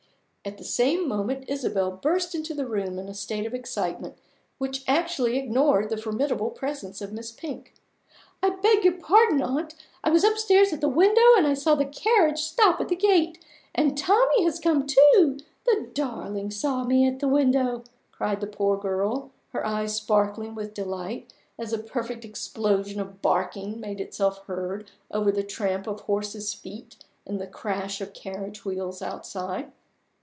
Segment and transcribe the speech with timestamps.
[0.43, 4.17] At the same moment, Isabel burst into the room in a state of excitement
[4.57, 7.75] which actually ignored the formidable presence of Miss Pink.
[8.41, 9.75] "I beg your pardon, aunt!
[10.03, 13.37] I was upstairs at the window, and I saw the carriage stop at the gate.
[13.75, 15.37] And Tommie has come, too!
[15.65, 20.73] The darling saw me at the window!" cried the poor girl, her eyes sparkling with
[20.73, 26.55] delight as a perfect explosion of barking made itself heard over the tramp of horses'
[26.55, 26.95] feet
[27.27, 29.71] and the crash of carriage wheels outside.